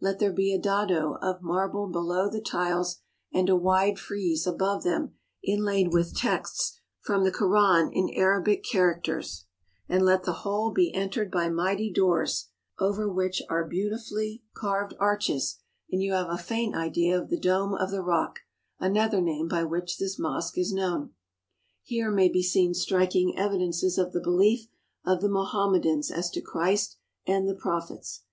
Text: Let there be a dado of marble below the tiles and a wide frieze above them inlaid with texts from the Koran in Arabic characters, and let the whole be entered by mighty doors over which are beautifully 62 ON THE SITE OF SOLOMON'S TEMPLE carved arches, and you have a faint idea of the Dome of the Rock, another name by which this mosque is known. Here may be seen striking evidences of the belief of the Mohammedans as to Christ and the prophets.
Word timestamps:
Let 0.00 0.18
there 0.18 0.32
be 0.32 0.52
a 0.52 0.58
dado 0.58 1.14
of 1.22 1.42
marble 1.42 1.86
below 1.86 2.28
the 2.28 2.40
tiles 2.40 2.98
and 3.32 3.48
a 3.48 3.54
wide 3.54 4.00
frieze 4.00 4.44
above 4.44 4.82
them 4.82 5.14
inlaid 5.44 5.92
with 5.92 6.12
texts 6.16 6.80
from 7.02 7.22
the 7.22 7.30
Koran 7.30 7.88
in 7.92 8.10
Arabic 8.16 8.64
characters, 8.64 9.44
and 9.88 10.04
let 10.04 10.24
the 10.24 10.32
whole 10.42 10.72
be 10.72 10.92
entered 10.92 11.30
by 11.30 11.48
mighty 11.48 11.88
doors 11.88 12.48
over 12.80 13.08
which 13.08 13.40
are 13.48 13.64
beautifully 13.64 14.42
62 14.60 14.66
ON 14.66 14.72
THE 14.72 14.76
SITE 14.76 14.84
OF 14.84 14.90
SOLOMON'S 14.90 14.90
TEMPLE 14.90 14.90
carved 14.90 14.96
arches, 14.98 15.58
and 15.92 16.02
you 16.02 16.12
have 16.14 16.28
a 16.28 16.42
faint 16.42 16.74
idea 16.74 17.16
of 17.16 17.28
the 17.28 17.38
Dome 17.38 17.74
of 17.74 17.92
the 17.92 18.02
Rock, 18.02 18.40
another 18.80 19.20
name 19.20 19.46
by 19.46 19.62
which 19.62 19.98
this 19.98 20.18
mosque 20.18 20.58
is 20.58 20.72
known. 20.74 21.12
Here 21.84 22.10
may 22.10 22.28
be 22.28 22.42
seen 22.42 22.74
striking 22.74 23.38
evidences 23.38 23.98
of 23.98 24.12
the 24.12 24.20
belief 24.20 24.66
of 25.06 25.20
the 25.20 25.28
Mohammedans 25.28 26.10
as 26.10 26.28
to 26.30 26.40
Christ 26.40 26.96
and 27.24 27.48
the 27.48 27.54
prophets. 27.54 28.24